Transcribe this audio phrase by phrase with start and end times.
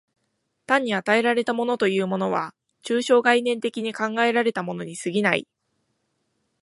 [0.65, 5.47] 単に与えられたものというものは、抽象概念的に考えられたものに過ぎない。